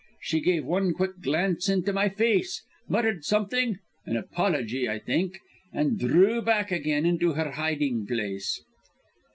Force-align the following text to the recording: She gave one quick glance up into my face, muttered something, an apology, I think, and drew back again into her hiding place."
She 0.19 0.39
gave 0.41 0.65
one 0.65 0.95
quick 0.95 1.21
glance 1.21 1.69
up 1.69 1.75
into 1.77 1.93
my 1.93 2.09
face, 2.09 2.63
muttered 2.89 3.23
something, 3.23 3.77
an 4.07 4.17
apology, 4.17 4.89
I 4.89 4.97
think, 4.97 5.37
and 5.71 5.99
drew 5.99 6.41
back 6.41 6.71
again 6.71 7.05
into 7.05 7.33
her 7.33 7.51
hiding 7.51 8.07
place." 8.07 8.63